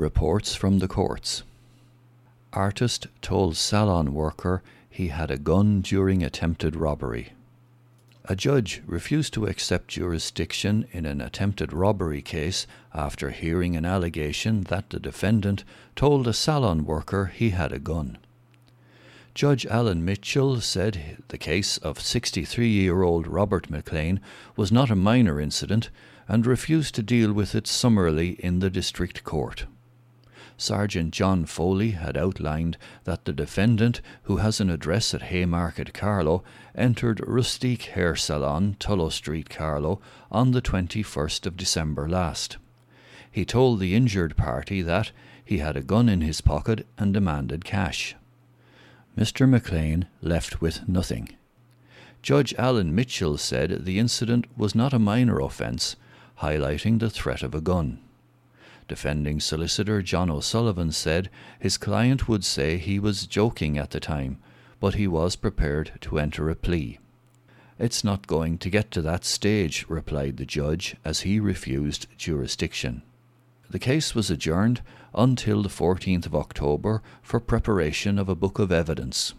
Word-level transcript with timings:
Reports 0.00 0.54
from 0.54 0.78
the 0.78 0.88
courts. 0.88 1.42
Artist 2.54 3.08
told 3.20 3.58
salon 3.58 4.14
worker 4.14 4.62
he 4.88 5.08
had 5.08 5.30
a 5.30 5.36
gun 5.36 5.82
during 5.82 6.22
attempted 6.22 6.74
robbery. 6.74 7.34
A 8.24 8.34
judge 8.34 8.80
refused 8.86 9.34
to 9.34 9.44
accept 9.44 9.88
jurisdiction 9.88 10.86
in 10.92 11.04
an 11.04 11.20
attempted 11.20 11.74
robbery 11.74 12.22
case 12.22 12.66
after 12.94 13.28
hearing 13.28 13.76
an 13.76 13.84
allegation 13.84 14.62
that 14.70 14.88
the 14.88 14.98
defendant 14.98 15.64
told 15.94 16.26
a 16.26 16.32
salon 16.32 16.86
worker 16.86 17.26
he 17.26 17.50
had 17.50 17.70
a 17.70 17.78
gun. 17.78 18.16
Judge 19.34 19.66
Alan 19.66 20.02
Mitchell 20.02 20.62
said 20.62 21.18
the 21.28 21.36
case 21.36 21.76
of 21.76 22.00
63 22.00 22.66
year 22.66 23.02
old 23.02 23.26
Robert 23.26 23.68
McLean 23.68 24.18
was 24.56 24.72
not 24.72 24.90
a 24.90 24.96
minor 24.96 25.38
incident 25.38 25.90
and 26.26 26.46
refused 26.46 26.94
to 26.94 27.02
deal 27.02 27.34
with 27.34 27.54
it 27.54 27.66
summarily 27.66 28.30
in 28.38 28.60
the 28.60 28.70
district 28.70 29.24
court. 29.24 29.66
Sergeant 30.60 31.14
John 31.14 31.46
Foley 31.46 31.92
had 31.92 32.18
outlined 32.18 32.76
that 33.04 33.24
the 33.24 33.32
defendant, 33.32 34.02
who 34.24 34.36
has 34.36 34.60
an 34.60 34.68
address 34.68 35.14
at 35.14 35.22
Haymarket, 35.22 35.94
Carlow, 35.94 36.44
entered 36.74 37.22
Rustique 37.26 37.84
Hair 37.84 38.16
Salon, 38.16 38.76
Tullow 38.78 39.08
Street, 39.10 39.48
Carlow, 39.48 40.02
on 40.30 40.50
the 40.50 40.60
21st 40.60 41.46
of 41.46 41.56
December 41.56 42.06
last. 42.06 42.58
He 43.30 43.46
told 43.46 43.80
the 43.80 43.94
injured 43.94 44.36
party 44.36 44.82
that 44.82 45.12
he 45.42 45.58
had 45.58 45.78
a 45.78 45.82
gun 45.82 46.10
in 46.10 46.20
his 46.20 46.42
pocket 46.42 46.86
and 46.98 47.14
demanded 47.14 47.64
cash. 47.64 48.14
Mr. 49.16 49.48
McLean 49.48 50.08
left 50.20 50.60
with 50.60 50.86
nothing. 50.86 51.30
Judge 52.20 52.52
Alan 52.58 52.94
Mitchell 52.94 53.38
said 53.38 53.86
the 53.86 53.98
incident 53.98 54.44
was 54.58 54.74
not 54.74 54.92
a 54.92 54.98
minor 54.98 55.40
offence, 55.40 55.96
highlighting 56.40 56.98
the 56.98 57.08
threat 57.08 57.42
of 57.42 57.54
a 57.54 57.62
gun. 57.62 57.98
Defending 58.90 59.38
solicitor 59.38 60.02
John 60.02 60.28
O'Sullivan 60.30 60.90
said 60.90 61.30
his 61.60 61.76
client 61.76 62.26
would 62.26 62.44
say 62.44 62.76
he 62.76 62.98
was 62.98 63.28
joking 63.28 63.78
at 63.78 63.92
the 63.92 64.00
time, 64.00 64.38
but 64.80 64.96
he 64.96 65.06
was 65.06 65.36
prepared 65.36 65.92
to 66.00 66.18
enter 66.18 66.50
a 66.50 66.56
plea. 66.56 66.98
It's 67.78 68.02
not 68.02 68.26
going 68.26 68.58
to 68.58 68.68
get 68.68 68.90
to 68.90 69.02
that 69.02 69.24
stage, 69.24 69.86
replied 69.88 70.38
the 70.38 70.44
judge, 70.44 70.96
as 71.04 71.20
he 71.20 71.38
refused 71.38 72.08
jurisdiction. 72.18 73.02
The 73.70 73.78
case 73.78 74.12
was 74.12 74.28
adjourned 74.28 74.82
until 75.14 75.62
the 75.62 75.68
14th 75.68 76.26
of 76.26 76.34
October 76.34 77.00
for 77.22 77.38
preparation 77.38 78.18
of 78.18 78.28
a 78.28 78.34
book 78.34 78.58
of 78.58 78.72
evidence. 78.72 79.34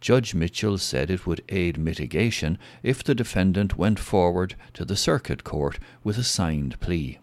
Judge 0.00 0.34
Mitchell 0.34 0.78
said 0.78 1.10
it 1.10 1.26
would 1.26 1.44
aid 1.50 1.76
mitigation 1.76 2.56
if 2.82 3.04
the 3.04 3.14
defendant 3.14 3.76
went 3.76 3.98
forward 3.98 4.54
to 4.72 4.86
the 4.86 4.96
circuit 4.96 5.44
court 5.44 5.78
with 6.02 6.16
a 6.16 6.24
signed 6.24 6.80
plea. 6.80 7.18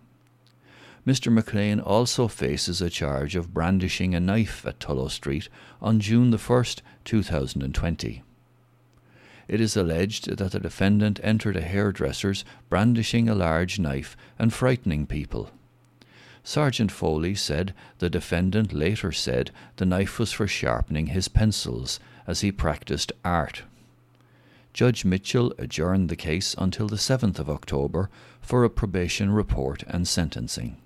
Mr. 1.06 1.31
McLean 1.31 1.80
also 1.80 2.28
faces 2.28 2.81
a 2.81 2.89
charge 2.89 3.36
of 3.36 3.53
brandishing 3.53 4.16
a 4.16 4.20
knife 4.20 4.66
at 4.66 4.80
Tullow 4.80 5.08
Street 5.08 5.50
on 5.80 6.00
June 6.00 6.31
the 6.31 6.38
1st, 6.38 6.81
2020. 7.03 8.23
It 9.48 9.61
is 9.61 9.78
alleged 9.78 10.36
that 10.38 10.52
the 10.52 10.59
defendant 10.59 11.20
entered 11.22 11.56
a 11.56 11.61
hairdresser's 11.61 12.44
brandishing 12.70 13.30
a 13.30 13.36
large 13.36 13.78
knife 13.78 14.17
and 14.39 14.52
frightening 14.52 15.06
people. 15.06 15.52
Sergeant 16.44 16.92
Foley 16.92 17.36
said 17.36 17.76
the 18.00 18.09
defendant 18.09 18.73
later 18.73 19.11
said 19.11 19.52
the 19.76 19.86
knife 19.86 20.17
was 20.17 20.31
for 20.31 20.48
sharpening 20.48 21.08
his 21.08 21.28
pencils 21.28 22.00
as 22.26 22.42
he 22.42 22.52
practiced 22.52 23.11
art. 23.23 23.61
Judge 24.73 25.06
Mitchell 25.06 25.53
adjourned 25.59 26.09
the 26.09 26.16
case 26.16 26.56
until 26.58 26.88
the 26.88 26.95
7th 26.95 27.38
of 27.38 27.50
October 27.50 28.09
for 28.42 28.64
a 28.64 28.70
probation 28.72 29.31
report 29.31 29.83
and 29.88 30.08
sentencing. 30.08 30.78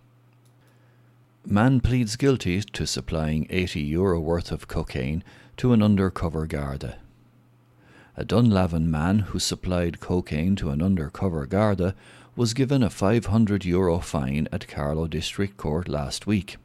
Man 1.46 1.80
pleads 1.80 2.16
guilty 2.18 2.62
to 2.62 2.86
supplying 2.86 3.48
80 3.50 3.82
euro 3.82 4.20
worth 4.20 4.52
of 4.52 4.68
cocaine 4.68 5.24
to 5.58 5.72
an 5.72 5.82
undercover 5.82 6.46
Garda. 6.46 7.00
A 8.18 8.26
Dunlavin 8.26 8.92
man 8.92 9.20
who 9.20 9.40
supplied 9.40 10.02
cocaine 10.02 10.58
to 10.58 10.70
an 10.70 10.82
undercover 10.82 11.46
Garda 11.46 11.96
was 12.36 12.54
given 12.54 12.84
a 12.84 12.90
500 12.90 13.64
euro 13.64 14.00
fine 14.00 14.50
at 14.52 14.68
Carlow 14.68 15.08
District 15.08 15.56
Court 15.56 15.88
last 15.88 16.28
week. 16.28 16.58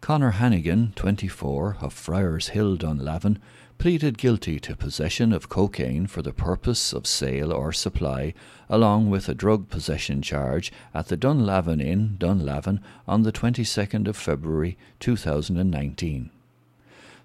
Conor 0.00 0.32
Hannigan, 0.32 0.92
24, 0.96 1.78
of 1.80 1.92
Friars 1.92 2.48
Hill, 2.48 2.76
Dunlavin, 2.76 3.38
pleaded 3.82 4.16
guilty 4.16 4.60
to 4.60 4.76
possession 4.76 5.32
of 5.32 5.48
cocaine 5.48 6.06
for 6.06 6.22
the 6.22 6.32
purpose 6.32 6.92
of 6.92 7.04
sale 7.04 7.52
or 7.52 7.72
supply, 7.72 8.32
along 8.68 9.10
with 9.10 9.28
a 9.28 9.34
drug 9.34 9.68
possession 9.68 10.22
charge 10.22 10.70
at 10.94 11.08
the 11.08 11.16
Dunlavin 11.16 11.80
Inn, 11.80 12.14
Dunlavin, 12.16 12.78
on 13.08 13.24
the 13.24 13.32
22nd 13.32 14.06
of 14.06 14.16
February 14.16 14.78
2019. 15.00 16.30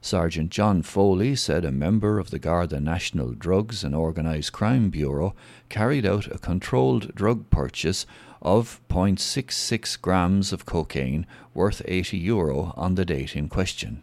Sergeant 0.02 0.50
John 0.50 0.82
Foley 0.82 1.36
said 1.36 1.64
a 1.64 1.72
member 1.72 2.18
of 2.18 2.32
the 2.32 2.40
Garda 2.40 2.80
National 2.80 3.34
Drugs 3.34 3.84
and 3.84 3.94
Organised 3.94 4.52
Crime 4.52 4.90
Bureau 4.90 5.36
carried 5.70 6.08
out 6.08 6.26
a 6.26 6.40
controlled 6.40 7.14
drug 7.14 7.48
purchase 7.52 8.08
of 8.42 8.82
0.66 8.90 10.02
grams 10.02 10.52
of 10.52 10.66
cocaine 10.66 11.28
worth 11.54 11.84
80 11.86 12.18
euro 12.18 12.74
on 12.76 12.96
the 12.96 13.06
date 13.06 13.36
in 13.36 13.48
question. 13.48 14.02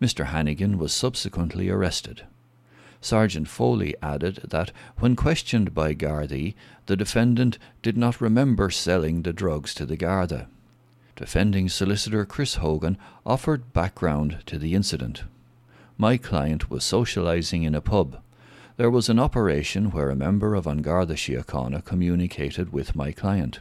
Mr. 0.00 0.26
Hannigan 0.26 0.78
was 0.78 0.92
subsequently 0.92 1.68
arrested. 1.68 2.24
Sergeant 3.00 3.48
Foley 3.48 3.94
added 4.02 4.40
that 4.48 4.72
when 4.98 5.16
questioned 5.16 5.74
by 5.74 5.94
Gardaí, 5.94 6.54
the 6.86 6.96
defendant 6.96 7.58
did 7.82 7.96
not 7.96 8.20
remember 8.20 8.70
selling 8.70 9.22
the 9.22 9.32
drugs 9.32 9.74
to 9.74 9.86
the 9.86 9.96
Garda. 9.96 10.48
Defending 11.16 11.68
solicitor 11.68 12.24
Chris 12.24 12.56
Hogan 12.56 12.98
offered 13.24 13.72
background 13.72 14.38
to 14.46 14.58
the 14.58 14.74
incident. 14.74 15.24
My 15.98 16.16
client 16.16 16.70
was 16.70 16.84
socializing 16.84 17.62
in 17.62 17.74
a 17.74 17.82
pub. 17.82 18.22
There 18.76 18.90
was 18.90 19.10
an 19.10 19.18
operation 19.18 19.90
where 19.90 20.08
a 20.08 20.16
member 20.16 20.54
of 20.54 20.66
An 20.66 20.80
Garda 20.80 21.14
Síochána 21.14 21.84
communicated 21.84 22.72
with 22.72 22.96
my 22.96 23.12
client. 23.12 23.60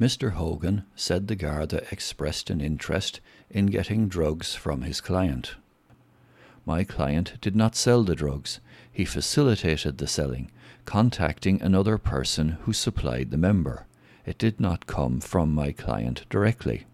Mr. 0.00 0.32
Hogan 0.32 0.84
said 0.96 1.28
the 1.28 1.36
Garda 1.36 1.86
expressed 1.92 2.50
an 2.50 2.60
interest 2.60 3.20
in 3.50 3.66
getting 3.66 4.08
drugs 4.08 4.54
from 4.54 4.82
his 4.82 5.00
client. 5.00 5.54
My 6.66 6.84
client 6.84 7.34
did 7.40 7.54
not 7.54 7.76
sell 7.76 8.02
the 8.02 8.14
drugs, 8.14 8.60
he 8.90 9.04
facilitated 9.04 9.98
the 9.98 10.06
selling, 10.06 10.50
contacting 10.84 11.60
another 11.60 11.98
person 11.98 12.58
who 12.62 12.72
supplied 12.72 13.30
the 13.30 13.36
member. 13.36 13.86
It 14.24 14.38
did 14.38 14.60
not 14.60 14.86
come 14.86 15.20
from 15.20 15.54
my 15.54 15.72
client 15.72 16.24
directly. 16.30 16.86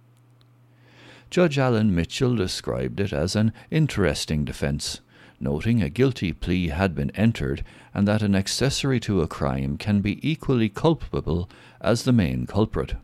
Judge 1.31 1.59
Alan 1.59 1.95
Mitchell 1.95 2.35
described 2.35 2.99
it 2.99 3.13
as 3.13 3.37
an 3.37 3.53
interesting 3.71 4.45
defence, 4.45 5.01
noting 5.39 5.81
a 5.81 5.89
guilty 5.89 6.33
plea 6.33 6.69
had 6.69 6.95
been 6.95 7.11
entered 7.13 7.65
and 7.95 8.09
that 8.09 8.23
an 8.23 8.35
accessory 8.35 8.99
to 9.01 9.23
a 9.23 9.29
crime 9.29 9.79
can 9.79 10.01
be 10.01 10.19
equally 10.29 10.69
culpable 10.69 11.49
as 11.81 12.03
the 12.03 12.13
main 12.13 12.47
culprit. 12.47 12.95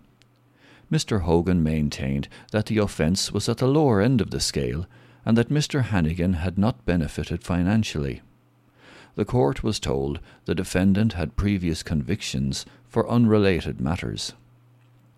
Mr. 0.91 1.22
Hogan 1.22 1.62
maintained 1.62 2.28
that 2.52 2.66
the 2.66 2.78
offence 2.78 3.32
was 3.32 3.48
at 3.48 3.58
the 3.58 3.66
lower 3.66 4.00
end 4.00 4.20
of 4.20 4.30
the 4.30 4.41
scale 4.41 4.86
and 5.24 5.36
that 5.36 5.48
Mr. 5.48 5.82
Hannigan 5.82 6.34
had 6.34 6.56
not 6.56 6.84
benefited 6.84 7.42
financially. 7.42 8.22
The 9.16 9.25
court 9.25 9.64
was 9.64 9.80
told 9.80 10.20
the 10.44 10.54
defendant 10.54 11.14
had 11.14 11.36
previous 11.36 11.82
convictions 11.82 12.64
for 12.88 13.08
unrelated 13.10 13.80
matters. 13.80 14.34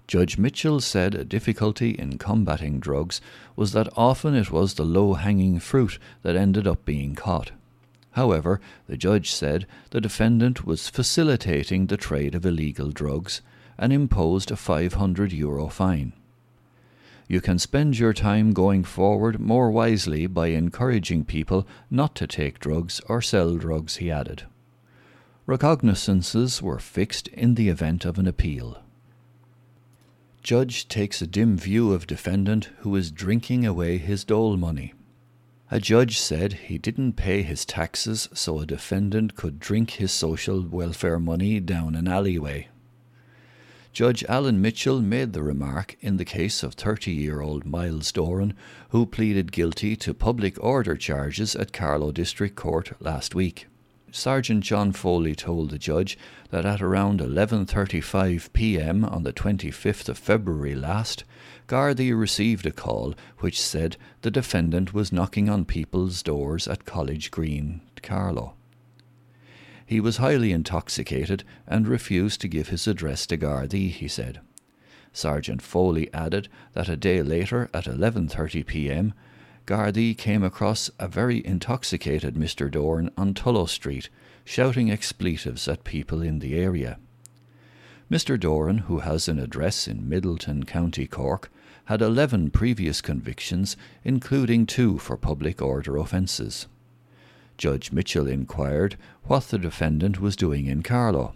Judge 0.06 0.38
Mitchell 0.38 0.80
said 0.80 1.14
a 1.14 1.24
difficulty 1.24 1.90
in 1.90 2.16
combating 2.16 2.80
drugs 2.80 3.20
was 3.56 3.72
that 3.72 3.92
often 3.94 4.34
it 4.34 4.50
was 4.50 4.74
the 4.74 4.84
low 4.84 5.14
hanging 5.14 5.58
fruit 5.58 5.98
that 6.22 6.36
ended 6.36 6.66
up 6.66 6.86
being 6.86 7.14
caught. 7.14 7.50
However, 8.12 8.58
the 8.86 8.96
judge 8.96 9.30
said 9.30 9.66
the 9.90 10.00
defendant 10.00 10.64
was 10.64 10.88
facilitating 10.88 11.86
the 11.86 11.98
trade 11.98 12.34
of 12.34 12.46
illegal 12.46 12.90
drugs 12.90 13.42
and 13.78 13.92
imposed 13.92 14.50
a 14.50 14.56
500 14.56 15.32
euro 15.32 15.68
fine. 15.68 16.12
You 17.28 17.42
can 17.42 17.58
spend 17.58 17.98
your 17.98 18.14
time 18.14 18.52
going 18.52 18.84
forward 18.84 19.38
more 19.38 19.70
wisely 19.70 20.26
by 20.26 20.48
encouraging 20.48 21.26
people 21.26 21.66
not 21.90 22.14
to 22.16 22.26
take 22.26 22.58
drugs 22.58 23.00
or 23.06 23.20
sell 23.20 23.56
drugs, 23.56 23.96
he 23.96 24.10
added. 24.10 24.44
Recognizances 25.44 26.62
were 26.62 26.78
fixed 26.78 27.28
in 27.28 27.54
the 27.54 27.68
event 27.68 28.04
of 28.04 28.18
an 28.18 28.26
appeal. 28.26 28.82
Judge 30.42 30.88
takes 30.88 31.20
a 31.20 31.26
dim 31.26 31.58
view 31.58 31.92
of 31.92 32.06
defendant 32.06 32.70
who 32.78 32.96
is 32.96 33.10
drinking 33.10 33.66
away 33.66 33.98
his 33.98 34.24
dole 34.24 34.56
money. 34.56 34.94
A 35.70 35.80
judge 35.80 36.18
said 36.18 36.54
he 36.54 36.78
didn't 36.78 37.12
pay 37.12 37.42
his 37.42 37.66
taxes 37.66 38.30
so 38.32 38.58
a 38.58 38.64
defendant 38.66 39.34
could 39.34 39.58
drink 39.58 39.90
his 39.92 40.12
social 40.12 40.66
welfare 40.66 41.18
money 41.18 41.60
down 41.60 41.94
an 41.94 42.08
alleyway. 42.08 42.68
Judge 43.98 44.22
Alan 44.28 44.62
Mitchell 44.62 45.02
made 45.02 45.32
the 45.32 45.42
remark 45.42 45.96
in 46.00 46.18
the 46.18 46.24
case 46.24 46.62
of 46.62 46.74
30 46.74 47.10
year 47.10 47.40
old 47.40 47.66
Miles 47.66 48.12
Doran, 48.12 48.54
who 48.90 49.04
pleaded 49.04 49.50
guilty 49.50 49.96
to 49.96 50.14
public 50.14 50.56
order 50.62 50.94
charges 50.94 51.56
at 51.56 51.72
Carlow 51.72 52.12
District 52.12 52.54
Court 52.54 52.92
last 53.00 53.34
week. 53.34 53.66
Sergeant 54.12 54.62
John 54.62 54.92
Foley 54.92 55.34
told 55.34 55.70
the 55.70 55.80
judge 55.80 56.16
that 56.50 56.64
at 56.64 56.80
around 56.80 57.18
11:35 57.18 58.52
p.m. 58.52 59.04
on 59.04 59.24
the 59.24 59.32
25th 59.32 60.08
of 60.08 60.16
February 60.16 60.76
last, 60.76 61.24
Gardaí 61.66 62.16
received 62.16 62.66
a 62.66 62.70
call 62.70 63.16
which 63.38 63.60
said 63.60 63.96
the 64.22 64.30
defendant 64.30 64.94
was 64.94 65.10
knocking 65.10 65.48
on 65.48 65.64
people's 65.64 66.22
doors 66.22 66.68
at 66.68 66.84
College 66.84 67.32
Green, 67.32 67.80
Carlow. 68.00 68.54
He 69.88 70.00
was 70.00 70.18
highly 70.18 70.52
intoxicated 70.52 71.44
and 71.66 71.88
refused 71.88 72.42
to 72.42 72.48
give 72.48 72.68
his 72.68 72.86
address 72.86 73.26
to 73.28 73.38
Gardaí, 73.38 73.90
he 73.90 74.06
said. 74.06 74.40
Sergeant 75.14 75.62
Foley 75.62 76.12
added 76.12 76.48
that 76.74 76.90
a 76.90 76.96
day 76.96 77.22
later, 77.22 77.70
at 77.72 77.86
11:30 77.86 78.66
p.m., 78.66 79.14
Gardaí 79.64 80.14
came 80.14 80.42
across 80.42 80.90
a 80.98 81.08
very 81.08 81.42
intoxicated 81.42 82.34
Mr. 82.34 82.70
Doran 82.70 83.10
on 83.16 83.32
Tullow 83.32 83.66
Street, 83.66 84.10
shouting 84.44 84.90
expletives 84.90 85.66
at 85.66 85.84
people 85.84 86.20
in 86.20 86.40
the 86.40 86.56
area. 86.56 86.98
Mr. 88.10 88.38
Doran, 88.38 88.78
who 88.88 88.98
has 88.98 89.26
an 89.26 89.38
address 89.38 89.88
in 89.88 90.02
Midleton, 90.02 90.66
County 90.66 91.06
Cork, 91.06 91.50
had 91.86 92.02
11 92.02 92.50
previous 92.50 93.00
convictions, 93.00 93.74
including 94.04 94.66
two 94.66 94.98
for 94.98 95.16
public 95.16 95.62
order 95.62 95.96
offences. 95.96 96.66
Judge 97.58 97.90
Mitchell 97.90 98.28
inquired 98.28 98.96
what 99.24 99.48
the 99.48 99.58
defendant 99.58 100.20
was 100.20 100.36
doing 100.36 100.66
in 100.66 100.82
Carlow. 100.82 101.34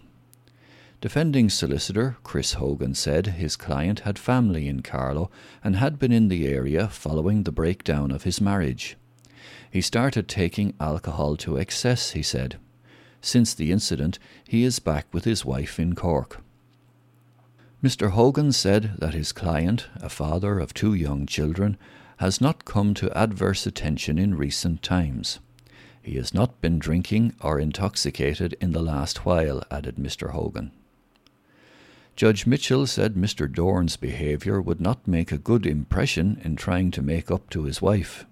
Defending 1.01 1.49
solicitor 1.49 2.15
Chris 2.23 2.53
Hogan 2.53 2.95
said 2.95 3.27
his 3.27 3.57
client 3.57 3.99
had 3.99 4.17
family 4.17 4.69
in 4.69 4.81
Carlow 4.81 5.29
and 5.61 5.75
had 5.75 5.99
been 5.99 6.13
in 6.13 6.29
the 6.29 6.47
area 6.47 6.87
following 6.87 7.43
the 7.43 7.51
breakdown 7.51 8.09
of 8.09 8.23
his 8.23 8.39
marriage. 8.39 8.95
He 9.69 9.81
started 9.81 10.29
taking 10.29 10.75
alcohol 10.79 11.35
to 11.37 11.57
excess, 11.57 12.11
he 12.11 12.23
said. 12.23 12.57
Since 13.19 13.53
the 13.53 13.71
incident, 13.73 14.17
he 14.47 14.63
is 14.63 14.79
back 14.79 15.07
with 15.13 15.25
his 15.25 15.43
wife 15.43 15.77
in 15.77 15.93
Cork. 15.93 16.41
Mr. 17.83 18.11
Hogan 18.11 18.53
said 18.53 18.93
that 18.99 19.13
his 19.13 19.33
client, 19.33 19.87
a 19.97 20.07
father 20.07 20.57
of 20.57 20.73
two 20.73 20.93
young 20.93 21.25
children, 21.25 21.77
has 22.17 22.39
not 22.39 22.63
come 22.63 22.93
to 22.93 23.11
adverse 23.17 23.65
attention 23.65 24.17
in 24.17 24.35
recent 24.35 24.81
times. 24.81 25.39
He 26.03 26.17
has 26.17 26.33
not 26.33 26.59
been 26.59 26.79
drinking 26.79 27.33
or 27.41 27.59
intoxicated 27.59 28.57
in 28.59 28.73
the 28.73 28.81
last 28.81 29.25
while, 29.25 29.63
added 29.71 29.95
Mr. 29.95 30.31
Hogan. 30.31 30.71
Judge 32.17 32.45
Mitchell 32.45 32.85
said 32.85 33.15
Mr. 33.15 33.51
Doran's 33.51 33.95
behaviour 33.95 34.61
would 34.61 34.81
not 34.81 35.07
make 35.07 35.31
a 35.31 35.37
good 35.37 35.65
impression 35.65 36.39
in 36.43 36.57
trying 36.57 36.91
to 36.91 37.01
make 37.01 37.31
up 37.31 37.49
to 37.49 37.63
his 37.63 37.81
wife. 37.81 38.25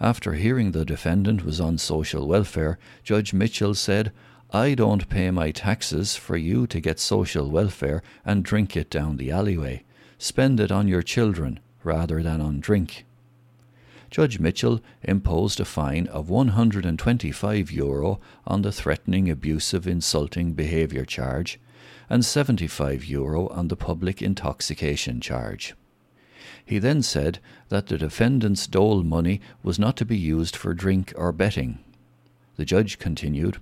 After 0.00 0.32
hearing 0.32 0.72
the 0.72 0.84
defendant 0.84 1.44
was 1.44 1.60
on 1.60 1.78
social 1.78 2.26
welfare, 2.26 2.78
Judge 3.04 3.32
Mitchell 3.32 3.74
said, 3.74 4.12
I 4.50 4.74
don't 4.74 5.08
pay 5.08 5.30
my 5.30 5.52
taxes 5.52 6.16
for 6.16 6.36
you 6.36 6.66
to 6.66 6.80
get 6.80 6.98
social 6.98 7.48
welfare 7.48 8.02
and 8.24 8.44
drink 8.44 8.76
it 8.76 8.90
down 8.90 9.16
the 9.16 9.30
alleyway. 9.30 9.84
Spend 10.18 10.58
it 10.58 10.72
on 10.72 10.88
your 10.88 11.02
children 11.02 11.60
rather 11.84 12.20
than 12.20 12.40
on 12.40 12.58
drink. 12.58 13.06
Judge 14.10 14.40
Mitchell 14.40 14.80
imposed 15.02 15.60
a 15.60 15.64
fine 15.64 16.08
of 16.08 16.28
125 16.28 17.70
euro 17.70 18.20
on 18.44 18.62
the 18.62 18.72
threatening, 18.72 19.30
abusive, 19.30 19.86
insulting 19.86 20.52
behaviour 20.52 21.04
charge 21.04 21.60
and 22.08 22.24
75 22.24 23.04
euro 23.04 23.46
on 23.48 23.68
the 23.68 23.76
public 23.76 24.20
intoxication 24.20 25.20
charge. 25.20 25.74
He 26.64 26.80
then 26.80 27.02
said 27.02 27.38
that 27.68 27.86
the 27.86 27.98
defendant's 27.98 28.66
dole 28.66 29.04
money 29.04 29.40
was 29.62 29.78
not 29.78 29.96
to 29.98 30.04
be 30.04 30.18
used 30.18 30.56
for 30.56 30.74
drink 30.74 31.12
or 31.16 31.30
betting. 31.30 31.78
The 32.56 32.64
judge 32.64 32.98
continued, 32.98 33.58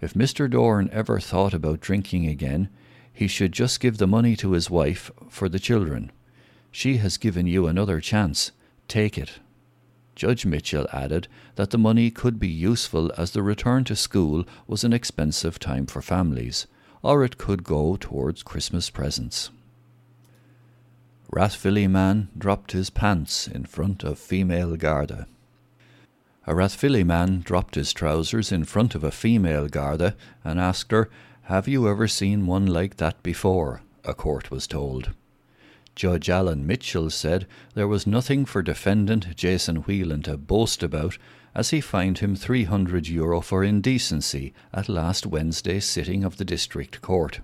If 0.00 0.14
Mr. 0.14 0.50
Doran 0.50 0.90
ever 0.92 1.20
thought 1.20 1.54
about 1.54 1.80
drinking 1.80 2.26
again, 2.26 2.68
he 3.12 3.28
should 3.28 3.52
just 3.52 3.78
give 3.78 3.98
the 3.98 4.08
money 4.08 4.34
to 4.36 4.52
his 4.52 4.68
wife 4.68 5.12
for 5.28 5.48
the 5.48 5.60
children. 5.60 6.10
She 6.72 6.96
has 6.96 7.16
given 7.16 7.46
you 7.46 7.68
another 7.68 8.00
chance. 8.00 8.50
Take 8.88 9.16
it. 9.16 9.38
Judge 10.14 10.46
Mitchell 10.46 10.86
added 10.92 11.28
that 11.56 11.70
the 11.70 11.78
money 11.78 12.10
could 12.10 12.38
be 12.38 12.48
useful 12.48 13.12
as 13.16 13.32
the 13.32 13.42
return 13.42 13.84
to 13.84 13.96
school 13.96 14.44
was 14.66 14.84
an 14.84 14.92
expensive 14.92 15.58
time 15.58 15.86
for 15.86 16.00
families, 16.00 16.66
or 17.02 17.24
it 17.24 17.38
could 17.38 17.64
go 17.64 17.96
towards 17.96 18.42
Christmas 18.42 18.90
presents. 18.90 19.50
Rathvilly 21.32 21.88
man 21.88 22.28
dropped 22.38 22.72
his 22.72 22.90
pants 22.90 23.48
in 23.48 23.64
front 23.64 24.04
of 24.04 24.18
female 24.18 24.76
Garda. 24.76 25.26
A 26.46 26.54
Rathvilly 26.54 27.04
man 27.04 27.40
dropped 27.40 27.74
his 27.74 27.92
trousers 27.92 28.52
in 28.52 28.64
front 28.64 28.94
of 28.94 29.02
a 29.02 29.10
female 29.10 29.66
Garda 29.66 30.14
and 30.44 30.60
asked 30.60 30.92
her, 30.92 31.10
Have 31.44 31.66
you 31.66 31.88
ever 31.88 32.06
seen 32.06 32.46
one 32.46 32.66
like 32.66 32.98
that 32.98 33.22
before? 33.22 33.82
a 34.04 34.14
court 34.14 34.50
was 34.50 34.66
told. 34.66 35.10
Judge 35.94 36.28
Alan 36.28 36.66
Mitchell 36.66 37.08
said 37.10 37.46
there 37.74 37.86
was 37.86 38.06
nothing 38.06 38.44
for 38.44 38.62
defendant 38.62 39.36
Jason 39.36 39.76
Whelan 39.76 40.22
to 40.22 40.36
boast 40.36 40.82
about 40.82 41.18
as 41.54 41.70
he 41.70 41.80
fined 41.80 42.18
him 42.18 42.34
300 42.34 43.06
euro 43.06 43.40
for 43.40 43.62
indecency 43.62 44.52
at 44.72 44.88
last 44.88 45.24
Wednesday's 45.24 45.84
sitting 45.84 46.24
of 46.24 46.36
the 46.36 46.44
district 46.44 47.00
court. 47.00 47.40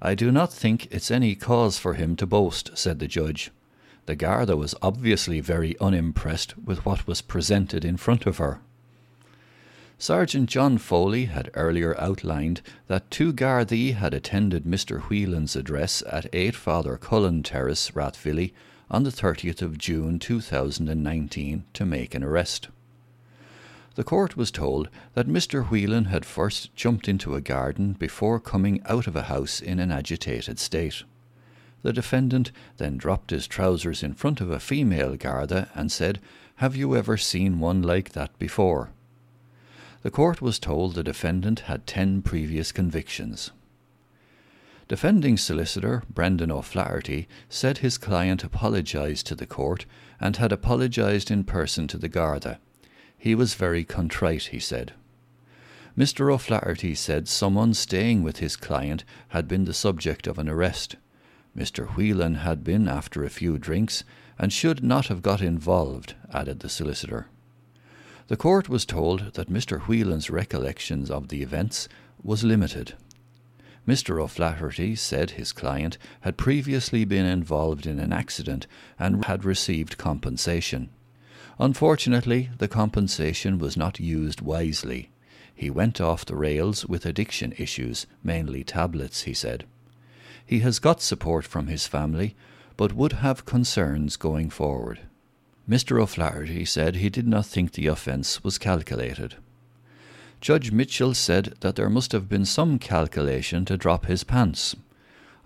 I 0.00 0.14
do 0.14 0.30
not 0.30 0.52
think 0.52 0.86
it's 0.92 1.10
any 1.10 1.34
cause 1.34 1.78
for 1.78 1.94
him 1.94 2.14
to 2.16 2.26
boast, 2.26 2.70
said 2.74 2.98
the 2.98 3.08
judge. 3.08 3.50
The 4.06 4.14
Garda 4.14 4.56
was 4.56 4.74
obviously 4.82 5.40
very 5.40 5.76
unimpressed 5.80 6.56
with 6.58 6.84
what 6.84 7.06
was 7.06 7.22
presented 7.22 7.84
in 7.84 7.96
front 7.96 8.26
of 8.26 8.36
her. 8.36 8.60
Sergeant 9.98 10.50
John 10.50 10.76
Foley 10.78 11.26
had 11.26 11.50
earlier 11.54 11.98
outlined 12.00 12.60
that 12.88 13.10
two 13.10 13.32
Gardaí 13.32 13.94
had 13.94 14.12
attended 14.12 14.64
Mr. 14.64 15.00
Whelan's 15.02 15.54
address 15.54 16.02
at 16.10 16.26
8 16.32 16.56
Father 16.56 16.96
Cullen 16.96 17.42
Terrace, 17.42 17.92
Rathvilly, 17.92 18.52
on 18.90 19.04
the 19.04 19.10
30th 19.10 19.62
of 19.62 19.78
June 19.78 20.18
2019 20.18 21.64
to 21.72 21.86
make 21.86 22.14
an 22.14 22.24
arrest. 22.24 22.68
The 23.94 24.04
court 24.04 24.36
was 24.36 24.50
told 24.50 24.88
that 25.14 25.28
Mr. 25.28 25.70
Whelan 25.70 26.06
had 26.06 26.26
first 26.26 26.74
jumped 26.74 27.08
into 27.08 27.36
a 27.36 27.40
garden 27.40 27.92
before 27.92 28.40
coming 28.40 28.82
out 28.86 29.06
of 29.06 29.14
a 29.14 29.22
house 29.22 29.60
in 29.60 29.78
an 29.78 29.92
agitated 29.92 30.58
state. 30.58 31.04
The 31.82 31.92
defendant 31.92 32.50
then 32.78 32.96
dropped 32.96 33.30
his 33.30 33.46
trousers 33.46 34.02
in 34.02 34.14
front 34.14 34.40
of 34.40 34.50
a 34.50 34.58
female 34.58 35.16
Garda 35.16 35.68
and 35.74 35.92
said, 35.92 36.20
Have 36.56 36.74
you 36.74 36.96
ever 36.96 37.16
seen 37.16 37.60
one 37.60 37.82
like 37.82 38.12
that 38.12 38.36
before? 38.38 38.90
The 40.04 40.10
court 40.10 40.42
was 40.42 40.58
told 40.58 40.94
the 40.94 41.02
defendant 41.02 41.60
had 41.60 41.86
ten 41.86 42.20
previous 42.20 42.72
convictions. 42.72 43.52
Defending 44.86 45.38
solicitor 45.38 46.02
Brendan 46.10 46.50
O'Flaherty 46.50 47.26
said 47.48 47.78
his 47.78 47.96
client 47.96 48.44
apologised 48.44 49.26
to 49.28 49.34
the 49.34 49.46
court 49.46 49.86
and 50.20 50.36
had 50.36 50.52
apologised 50.52 51.30
in 51.30 51.42
person 51.42 51.88
to 51.88 51.96
the 51.96 52.10
Garda. 52.10 52.58
He 53.16 53.34
was 53.34 53.54
very 53.54 53.82
contrite, 53.82 54.48
he 54.48 54.58
said. 54.60 54.92
Mr. 55.96 56.30
O'Flaherty 56.30 56.94
said 56.94 57.26
someone 57.26 57.72
staying 57.72 58.22
with 58.22 58.40
his 58.40 58.56
client 58.56 59.04
had 59.28 59.48
been 59.48 59.64
the 59.64 59.72
subject 59.72 60.26
of 60.26 60.38
an 60.38 60.50
arrest. 60.50 60.96
Mr. 61.56 61.96
Whelan 61.96 62.34
had 62.34 62.62
been 62.62 62.88
after 62.88 63.24
a 63.24 63.30
few 63.30 63.56
drinks 63.56 64.04
and 64.38 64.52
should 64.52 64.84
not 64.84 65.06
have 65.06 65.22
got 65.22 65.40
involved, 65.40 66.14
added 66.30 66.60
the 66.60 66.68
solicitor. 66.68 67.28
The 68.28 68.36
court 68.36 68.70
was 68.70 68.86
told 68.86 69.34
that 69.34 69.50
Mr. 69.50 69.80
Whelan's 69.82 70.30
recollections 70.30 71.10
of 71.10 71.28
the 71.28 71.42
events 71.42 71.88
was 72.22 72.42
limited. 72.42 72.94
Mr. 73.86 74.22
O'Flaherty 74.22 74.96
said 74.96 75.32
his 75.32 75.52
client 75.52 75.98
had 76.22 76.38
previously 76.38 77.04
been 77.04 77.26
involved 77.26 77.86
in 77.86 78.00
an 78.00 78.14
accident 78.14 78.66
and 78.98 79.26
had 79.26 79.44
received 79.44 79.98
compensation. 79.98 80.88
Unfortunately, 81.58 82.48
the 82.56 82.66
compensation 82.66 83.58
was 83.58 83.76
not 83.76 84.00
used 84.00 84.40
wisely. 84.40 85.10
He 85.54 85.68
went 85.68 86.00
off 86.00 86.24
the 86.24 86.34
rails 86.34 86.86
with 86.86 87.04
addiction 87.04 87.52
issues, 87.58 88.06
mainly 88.22 88.64
tablets, 88.64 89.22
he 89.22 89.34
said. 89.34 89.66
He 90.46 90.60
has 90.60 90.78
got 90.78 91.02
support 91.02 91.44
from 91.44 91.66
his 91.66 91.86
family, 91.86 92.34
but 92.78 92.94
would 92.94 93.12
have 93.12 93.44
concerns 93.44 94.16
going 94.16 94.48
forward. 94.48 95.00
Mr. 95.68 96.00
O'Flaherty 96.00 96.64
said 96.64 96.96
he 96.96 97.08
did 97.08 97.26
not 97.26 97.46
think 97.46 97.72
the 97.72 97.86
offence 97.86 98.44
was 98.44 98.58
calculated. 98.58 99.36
Judge 100.40 100.70
Mitchell 100.70 101.14
said 101.14 101.54
that 101.60 101.74
there 101.76 101.88
must 101.88 102.12
have 102.12 102.28
been 102.28 102.44
some 102.44 102.78
calculation 102.78 103.64
to 103.64 103.78
drop 103.78 104.04
his 104.04 104.24
pants. 104.24 104.76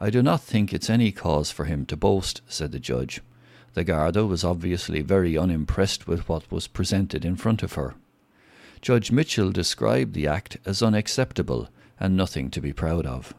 I 0.00 0.10
do 0.10 0.22
not 0.22 0.42
think 0.42 0.72
it's 0.72 0.90
any 0.90 1.12
cause 1.12 1.52
for 1.52 1.66
him 1.66 1.86
to 1.86 1.96
boast, 1.96 2.40
said 2.48 2.72
the 2.72 2.80
judge. 2.80 3.20
The 3.74 3.84
Garda 3.84 4.26
was 4.26 4.42
obviously 4.42 5.02
very 5.02 5.38
unimpressed 5.38 6.08
with 6.08 6.28
what 6.28 6.50
was 6.50 6.66
presented 6.66 7.24
in 7.24 7.36
front 7.36 7.62
of 7.62 7.74
her. 7.74 7.94
Judge 8.80 9.12
Mitchell 9.12 9.52
described 9.52 10.14
the 10.14 10.26
act 10.26 10.56
as 10.64 10.82
unacceptable 10.82 11.68
and 12.00 12.16
nothing 12.16 12.50
to 12.50 12.60
be 12.60 12.72
proud 12.72 13.06
of. 13.06 13.34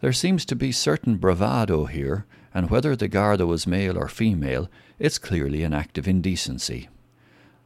There 0.00 0.12
seems 0.12 0.44
to 0.46 0.56
be 0.56 0.72
certain 0.72 1.16
bravado 1.16 1.86
here, 1.86 2.24
and 2.54 2.70
whether 2.70 2.96
the 2.96 3.08
Garda 3.08 3.46
was 3.46 3.66
male 3.66 3.98
or 3.98 4.08
female, 4.08 4.70
it's 4.98 5.18
clearly 5.18 5.62
an 5.62 5.74
act 5.74 5.98
of 5.98 6.08
indecency. 6.08 6.88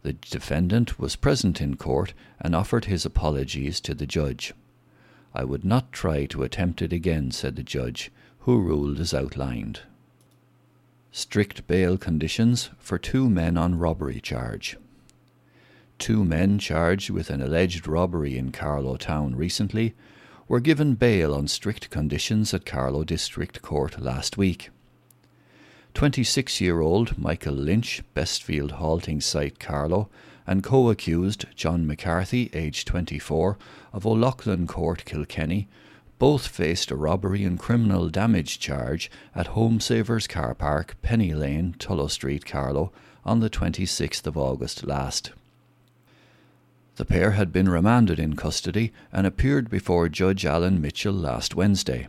The 0.03 0.15
defendant 0.15 0.99
was 0.99 1.17
present 1.17 1.61
in 1.61 1.77
court 1.77 2.13
and 2.41 2.55
offered 2.55 2.87
his 2.87 3.07
apologies 3.07 3.81
to 3.83 3.95
the 3.95 4.07
judge. 4.07 4.53
I 5.35 5.45
would 5.45 5.65
not 5.65 5.93
try 5.93 6.27
to 6.27 6.43
attempt 6.43 6.83
it 6.83 6.93
again, 6.93 7.31
said 7.31 7.57
the 7.57 7.63
judge, 7.63 8.11
who 8.41 8.61
ruled 8.61 8.99
as 8.99 9.15
outlined. 9.15 9.81
Strict 11.13 11.67
bail 11.67 11.97
conditions 11.97 12.71
for 12.79 12.99
two 12.99 13.31
men 13.31 13.57
on 13.57 13.79
robbery 13.79 14.21
charge. 14.21 14.77
Two 15.99 16.25
men 16.25 16.59
charged 16.59 17.11
with 17.11 17.31
an 17.31 17.41
alleged 17.41 17.87
robbery 17.87 18.37
in 18.37 18.51
Carlow 18.51 18.97
town 18.97 19.37
recently 19.37 19.95
were 20.49 20.61
given 20.61 20.95
bail 20.95 21.35
on 21.35 21.49
strict 21.49 21.91
conditions 21.91 22.53
at 22.53 22.67
Carlow 22.67 23.05
District 23.05 23.63
Court 23.63 24.01
last 24.01 24.37
week. 24.37 24.71
26 25.95 26.61
year 26.61 26.81
old 26.81 27.19
Michael 27.19 27.55
Lynch, 27.55 28.03
Bestfield 28.15 28.73
Halting 28.73 29.21
Site, 29.21 29.59
Carlow, 29.59 30.09
and 30.47 30.63
co 30.63 30.91
accused 30.91 31.47
John 31.55 31.87
McCarthy, 31.87 32.51
aged 32.53 32.87
24, 32.89 33.59
of 33.93 34.07
O'Loughlin 34.07 34.67
Court, 34.67 35.05
Kilkenny, 35.05 35.69
both 36.19 36.47
faced 36.47 36.91
a 36.91 36.97
robbery 36.97 37.45
and 37.45 37.59
criminal 37.59 38.09
damage 38.09 38.59
charge 38.59 39.11
at 39.35 39.49
Home 39.49 39.81
Savers 39.81 40.27
Car 40.27 40.55
Park, 40.55 40.97
Penny 41.03 41.35
Lane, 41.35 41.75
Tullow 41.79 42.11
Street, 42.11 42.45
Carlow, 42.47 42.93
on 43.25 43.41
the 43.41 43.51
26th 43.51 44.27
of 44.27 44.37
August 44.37 44.87
last. 44.87 45.33
The 46.97 47.05
pair 47.07 47.31
had 47.33 47.53
been 47.53 47.69
remanded 47.69 48.19
in 48.19 48.37
custody 48.37 48.93
and 49.13 49.27
appeared 49.27 49.71
before 49.71 50.09
Judge 50.09 50.45
Alan 50.45 50.81
Mitchell 50.81 51.15
last 51.15 51.55
Wednesday. 51.55 52.09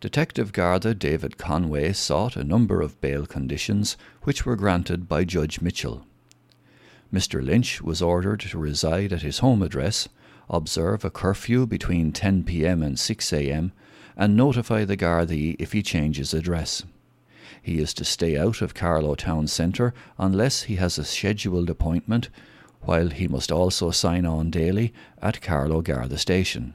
Detective 0.00 0.52
Garda 0.52 0.94
David 0.94 1.38
Conway 1.38 1.94
sought 1.94 2.36
a 2.36 2.44
number 2.44 2.82
of 2.82 3.00
bail 3.00 3.24
conditions 3.24 3.96
which 4.22 4.44
were 4.44 4.56
granted 4.56 5.08
by 5.08 5.24
Judge 5.24 5.62
Mitchell. 5.62 6.04
Mr. 7.12 7.42
Lynch 7.42 7.80
was 7.80 8.02
ordered 8.02 8.40
to 8.40 8.58
reside 8.58 9.12
at 9.12 9.22
his 9.22 9.38
home 9.38 9.62
address, 9.62 10.08
observe 10.50 11.04
a 11.04 11.10
curfew 11.10 11.66
between 11.66 12.12
10 12.12 12.44
p.m. 12.44 12.82
and 12.82 12.98
6 12.98 13.32
a.m., 13.32 13.72
and 14.16 14.36
notify 14.36 14.84
the 14.84 14.96
Gardaí 14.96 15.56
if 15.58 15.72
he 15.72 15.82
changes 15.82 16.34
address. 16.34 16.82
He 17.62 17.78
is 17.78 17.94
to 17.94 18.04
stay 18.04 18.36
out 18.36 18.60
of 18.60 18.74
Carlow 18.74 19.14
Town 19.14 19.46
Centre 19.46 19.94
unless 20.18 20.64
he 20.64 20.76
has 20.76 20.98
a 20.98 21.04
scheduled 21.04 21.70
appointment, 21.70 22.28
while 22.86 23.10
he 23.10 23.28
must 23.28 23.52
also 23.52 23.90
sign 23.90 24.24
on 24.24 24.50
daily 24.50 24.94
at 25.20 25.40
Carlow 25.40 25.82
Garda 25.82 26.16
Station. 26.18 26.74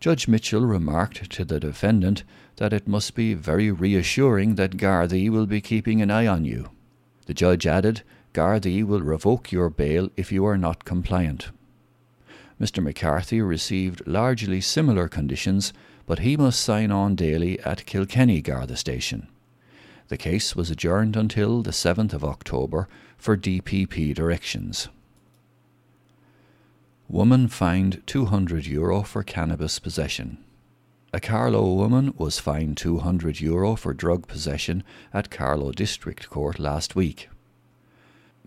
Judge 0.00 0.26
Mitchell 0.26 0.64
remarked 0.64 1.30
to 1.30 1.44
the 1.44 1.60
defendant 1.60 2.24
that 2.56 2.72
it 2.72 2.88
must 2.88 3.14
be 3.14 3.34
very 3.34 3.70
reassuring 3.70 4.54
that 4.54 4.78
Gardaí 4.78 5.28
will 5.28 5.46
be 5.46 5.60
keeping 5.60 6.00
an 6.00 6.10
eye 6.10 6.26
on 6.26 6.44
you. 6.46 6.70
The 7.26 7.34
judge 7.34 7.66
added, 7.66 8.02
Gardaí 8.32 8.82
will 8.82 9.02
revoke 9.02 9.52
your 9.52 9.68
bail 9.68 10.08
if 10.16 10.32
you 10.32 10.46
are 10.46 10.56
not 10.56 10.84
compliant. 10.84 11.50
Mr. 12.60 12.82
McCarthy 12.82 13.42
received 13.42 14.06
largely 14.06 14.60
similar 14.60 15.08
conditions, 15.08 15.72
but 16.06 16.20
he 16.20 16.36
must 16.36 16.60
sign 16.60 16.90
on 16.90 17.14
daily 17.14 17.58
at 17.60 17.86
Kilkenny 17.86 18.40
Garda 18.40 18.76
Station. 18.76 19.28
The 20.08 20.16
case 20.16 20.56
was 20.56 20.70
adjourned 20.70 21.16
until 21.16 21.62
the 21.62 21.70
7th 21.70 22.12
of 22.12 22.24
October 22.24 22.88
for 23.16 23.36
DPP 23.36 24.14
directions. 24.14 24.88
Woman 27.10 27.48
fined 27.48 28.04
200 28.06 28.66
euro 28.66 29.02
for 29.02 29.24
cannabis 29.24 29.80
possession. 29.80 30.38
A 31.12 31.18
Carlow 31.18 31.74
woman 31.74 32.14
was 32.16 32.38
fined 32.38 32.76
200 32.76 33.40
euro 33.40 33.74
for 33.74 33.92
drug 33.92 34.28
possession 34.28 34.84
at 35.12 35.28
Carlow 35.28 35.72
District 35.72 36.30
Court 36.30 36.60
last 36.60 36.94
week. 36.94 37.28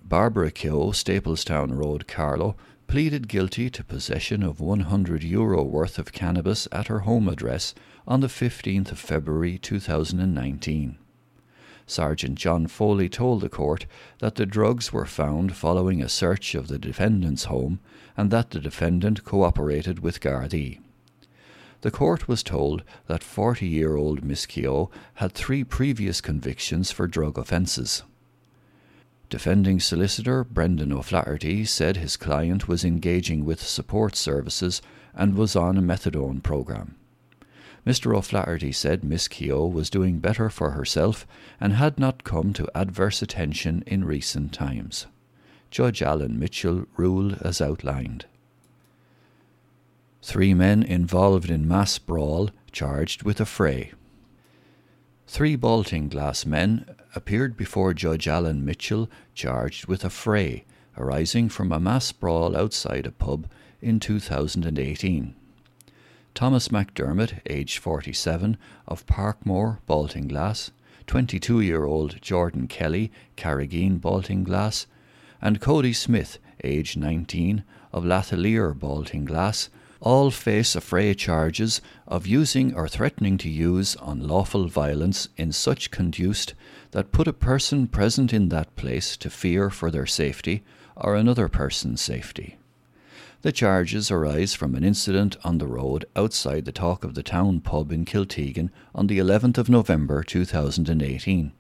Barbara 0.02 0.50
Keogh, 0.50 0.94
Staplestown 0.94 1.78
Road, 1.78 2.08
Carlow, 2.08 2.56
pleaded 2.88 3.28
guilty 3.28 3.70
to 3.70 3.84
possession 3.84 4.42
of 4.42 4.62
100 4.62 5.26
euro 5.26 5.62
worth 5.62 6.00
of 6.00 6.14
cannabis 6.14 6.66
at 6.72 6.88
her 6.88 7.00
home 7.00 7.28
address 7.28 7.76
on 8.08 8.22
the 8.22 8.28
15th 8.28 8.94
of 8.94 8.98
February 9.00 9.58
2019. 9.58 10.98
Sergeant 11.86 12.38
John 12.38 12.68
Foley 12.68 13.10
told 13.10 13.42
the 13.42 13.50
court 13.50 13.86
that 14.20 14.36
the 14.36 14.46
drugs 14.46 14.94
were 14.94 15.06
found 15.06 15.56
following 15.56 16.02
a 16.02 16.10
search 16.10 16.56
of 16.56 16.68
the 16.68 16.80
defendant's 16.80 17.46
home 17.46 17.80
and 18.16 18.32
that 18.32 18.52
the 18.52 18.60
defendant 18.60 19.24
cooperated 19.24 20.00
with 20.00 20.22
Gardaí. 20.22 20.80
The 21.82 21.92
court 21.92 22.30
was 22.30 22.44
told 22.44 22.84
that 23.08 23.24
40 23.24 23.68
year 23.68 23.98
old 23.98 24.24
Miss 24.24 24.46
Keogh 24.46 24.90
had 25.16 25.34
three 25.34 25.66
previous 25.66 26.22
convictions 26.22 26.92
for 26.92 27.08
drug 27.08 27.38
offences. 27.38 28.04
Defending 29.30 29.80
solicitor 29.80 30.44
Brendan 30.44 30.94
O'Flaherty 30.94 31.66
said 31.66 31.98
his 31.98 32.16
client 32.16 32.68
was 32.68 32.86
engaging 32.86 33.44
with 33.44 33.62
support 33.62 34.16
services 34.16 34.82
and 35.14 35.36
was 35.36 35.56
on 35.56 35.78
a 35.78 35.82
methadone 35.82 36.42
program. 36.42 36.96
Mr. 37.86 38.16
O'Flaherty 38.16 38.72
said 38.72 39.04
Miss 39.04 39.28
Keogh 39.28 39.68
was 39.68 39.90
doing 39.90 40.20
better 40.20 40.50
for 40.50 40.72
herself 40.72 41.28
and 41.60 41.74
had 41.74 42.00
not 42.00 42.24
come 42.24 42.54
to 42.54 42.70
adverse 42.74 43.22
attention 43.22 43.84
in 43.86 44.06
recent 44.06 44.54
times. 44.54 45.08
Judge 45.70 46.02
Alan 46.02 46.40
Mitchell 46.40 46.86
ruled 46.96 47.40
as 47.42 47.60
outlined. 47.60 48.26
Three 50.22 50.54
men 50.54 50.84
involved 50.84 51.50
in 51.50 51.68
mass 51.68 52.00
brawl 52.00 52.52
charged 52.72 53.24
with 53.24 53.40
affray. 53.40 53.92
Three 55.28 55.58
Baltinglass 55.58 56.46
men 56.46 56.86
appeared 57.16 57.58
before 57.58 57.94
Judge 57.94 58.28
Alan 58.28 58.64
Mitchell 58.64 59.10
charged 59.34 59.88
with 59.88 60.04
affray 60.04 60.64
arising 60.98 61.50
from 61.50 61.72
a 61.72 61.80
mass 61.80 62.12
brawl 62.12 62.56
outside 62.56 63.06
a 63.08 63.12
pub 63.12 63.48
in 63.82 64.00
2018. 64.00 65.36
Thomas 66.34 66.70
McDermott, 66.70 67.40
aged 67.46 67.78
47, 67.78 68.58
of 68.88 69.06
Parkmore, 69.06 69.80
Baltinglass, 69.88 70.72
22 71.06 71.62
year 71.62 71.86
old 71.86 72.22
Jordan 72.22 72.68
Kelly, 72.68 73.12
Carrigeen, 73.38 74.00
Baltinglass, 74.00 74.88
and 75.42 75.62
Cody 75.62 75.94
Smith, 75.94 76.40
aged 76.64 76.98
19, 76.98 77.64
of 77.92 78.04
Lathaleere, 78.04 78.74
Baltinglass, 78.74 79.70
all 80.02 80.32
face 80.32 80.76
affray 80.76 81.14
charges 81.14 81.82
of 82.08 82.28
using 82.28 82.74
or 82.74 82.88
threatening 82.88 83.38
to 83.38 83.50
use 83.50 83.96
unlawful 84.02 84.68
violence 84.68 85.30
in 85.38 85.52
such 85.52 85.92
conduced 85.92 86.54
that 86.92 87.12
put 87.12 87.28
a 87.28 87.34
person 87.34 87.88
present 87.88 88.34
in 88.34 88.50
that 88.50 88.76
place 88.76 89.16
to 89.18 89.30
fear 89.30 89.70
for 89.70 89.92
their 89.92 90.06
safety 90.06 90.64
or 90.96 91.16
another 91.16 91.48
person's 91.48 92.02
safety. 92.02 92.58
The 93.44 93.52
charges 93.52 94.10
arise 94.10 94.54
from 94.54 94.74
an 94.74 94.86
incident 94.86 95.36
on 95.44 95.58
the 95.58 95.68
road 95.68 96.06
outside 96.16 96.64
the 96.64 96.72
Talk 96.72 97.04
of 97.04 97.14
the 97.14 97.22
Town 97.22 97.60
pub 97.60 97.92
in 97.92 98.06
Kiltegan 98.06 98.70
on 98.96 99.08
the 99.08 99.20
11th 99.20 99.58
of 99.58 99.68
November 99.68 100.24
2018. 100.24 101.52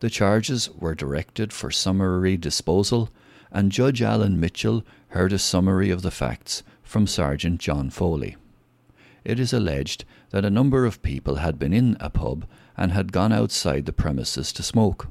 The 0.00 0.10
charges 0.10 0.68
were 0.74 0.96
directed 0.96 1.52
for 1.52 1.70
summary 1.70 2.36
disposal, 2.36 3.10
and 3.52 3.70
Judge 3.70 4.02
Alan 4.02 4.40
Mitchell 4.40 4.84
heard 5.10 5.32
a 5.32 5.38
summary 5.38 5.90
of 5.90 6.02
the 6.02 6.10
facts 6.10 6.64
from 6.82 7.06
Sergeant 7.06 7.60
John 7.60 7.88
Foley. 7.88 8.34
It 9.24 9.38
is 9.38 9.52
alleged 9.52 10.04
that 10.30 10.44
a 10.44 10.50
number 10.50 10.84
of 10.84 11.02
people 11.02 11.36
had 11.36 11.56
been 11.56 11.72
in 11.72 11.96
a 12.00 12.10
pub 12.10 12.48
and 12.76 12.90
had 12.90 13.12
gone 13.12 13.32
outside 13.32 13.86
the 13.86 13.92
premises 13.92 14.52
to 14.54 14.64
smoke. 14.64 15.06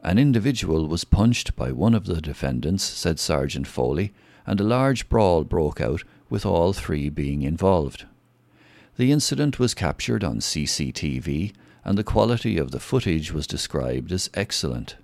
An 0.00 0.18
individual 0.18 0.88
was 0.88 1.04
punched 1.04 1.54
by 1.54 1.70
one 1.70 1.94
of 1.94 2.06
the 2.06 2.20
defendants, 2.20 2.82
said 2.82 3.20
Sergeant 3.20 3.68
Foley, 3.68 4.12
and 4.46 4.60
a 4.60 4.64
large 4.64 5.08
brawl 5.08 5.44
broke 5.44 5.80
out 5.80 6.02
with 6.28 6.46
all 6.46 6.72
three 6.72 7.08
being 7.08 7.42
involved. 7.42 8.06
The 8.96 9.12
incident 9.12 9.58
was 9.58 9.74
captured 9.74 10.22
on 10.22 10.40
CCTV 10.40 11.52
and 11.84 11.96
the 11.96 12.04
quality 12.04 12.58
of 12.58 12.70
the 12.70 12.80
footage 12.80 13.32
was 13.32 13.46
described 13.46 14.12
as 14.12 14.30
excellent. 14.34 14.96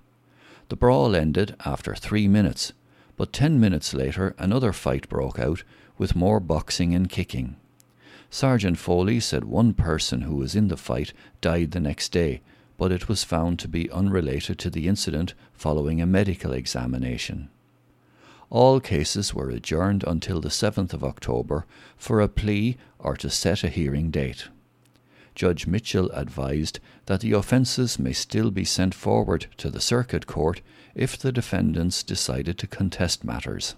The 0.69 0.75
brawl 0.75 1.15
ended 1.15 1.55
after 1.65 1.95
three 1.95 2.27
minutes, 2.27 2.73
but 3.15 3.33
ten 3.33 3.59
minutes 3.59 3.93
later 3.93 4.35
another 4.37 4.73
fight 4.73 5.09
broke 5.09 5.39
out 5.39 5.63
with 5.97 6.15
more 6.15 6.39
boxing 6.39 6.93
and 6.93 7.09
kicking. 7.09 7.55
Sergeant 8.29 8.77
Foley 8.77 9.19
said 9.19 9.45
one 9.45 9.73
person 9.73 10.21
who 10.21 10.35
was 10.35 10.55
in 10.55 10.67
the 10.67 10.77
fight 10.77 11.13
died 11.41 11.71
the 11.71 11.79
next 11.79 12.11
day, 12.11 12.41
but 12.77 12.91
it 12.91 13.07
was 13.07 13.23
found 13.23 13.57
to 13.59 13.67
be 13.67 13.89
unrelated 13.89 14.59
to 14.59 14.69
the 14.69 14.87
incident 14.87 15.33
following 15.53 16.01
a 16.01 16.05
medical 16.05 16.51
examination. 16.51 17.49
All 18.49 18.79
cases 18.79 19.33
were 19.33 19.49
adjourned 19.49 20.03
until 20.07 20.39
the 20.39 20.49
7th 20.49 20.93
of 20.93 21.03
October 21.03 21.65
for 21.97 22.21
a 22.21 22.29
plea 22.29 22.77
or 22.97 23.15
to 23.17 23.29
set 23.29 23.63
a 23.63 23.69
hearing 23.69 24.09
date. 24.09 24.47
Judge 25.35 25.67
Mitchell 25.67 26.09
advised 26.11 26.79
that 27.05 27.21
the 27.21 27.33
offences 27.33 27.99
may 27.99 28.13
still 28.13 28.49
be 28.49 28.65
sent 28.65 28.95
forward 28.95 29.47
to 29.57 29.69
the 29.69 29.81
Circuit 29.81 30.25
Court 30.25 30.61
if 30.95 31.17
the 31.17 31.31
defendants 31.31 32.01
decided 32.01 32.57
to 32.57 32.67
contest 32.67 33.23
matters. 33.23 33.75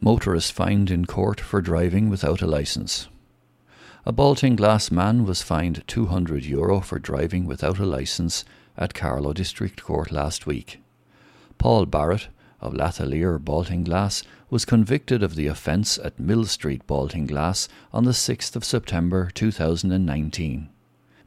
Motorist 0.00 0.52
fined 0.52 0.90
in 0.90 1.06
court 1.06 1.40
for 1.40 1.60
driving 1.62 2.10
without 2.10 2.42
a 2.42 2.46
licence. 2.46 3.08
A 4.04 4.12
Baltinglass 4.12 4.90
man 4.90 5.24
was 5.24 5.42
fined 5.42 5.82
200 5.86 6.44
euro 6.44 6.80
for 6.80 6.98
driving 6.98 7.46
without 7.46 7.78
a 7.78 7.86
licence 7.86 8.44
at 8.76 8.94
Carlow 8.94 9.32
District 9.32 9.82
Court 9.82 10.12
last 10.12 10.46
week. 10.46 10.80
Paul 11.58 11.86
Barrett 11.86 12.28
of 12.60 12.74
Lathaleere 12.74 13.38
Baltinglass 13.38 14.22
was 14.50 14.64
convicted 14.64 15.22
of 15.22 15.34
the 15.34 15.46
offence 15.46 15.98
at 15.98 16.18
Mill 16.18 16.44
Street 16.44 16.86
Baltinglass 16.86 17.68
on 17.92 18.04
the 18.04 18.12
6th 18.12 18.56
of 18.56 18.64
September 18.64 19.30
2019. 19.34 20.68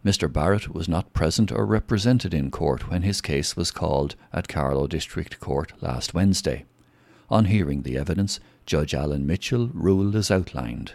Mr. 0.03 0.31
Barrett 0.31 0.73
was 0.73 0.89
not 0.89 1.13
present 1.13 1.51
or 1.51 1.65
represented 1.65 2.33
in 2.33 2.49
court 2.49 2.89
when 2.89 3.03
his 3.03 3.21
case 3.21 3.55
was 3.55 3.69
called 3.69 4.15
at 4.33 4.47
Carlow 4.47 4.87
District 4.87 5.39
Court 5.39 5.73
last 5.81 6.13
Wednesday. 6.13 6.65
On 7.29 7.45
hearing 7.45 7.83
the 7.83 7.97
evidence, 7.97 8.39
Judge 8.65 8.93
Alan 8.93 9.27
Mitchell 9.27 9.69
ruled 9.73 10.15
as 10.15 10.31
outlined. 10.31 10.93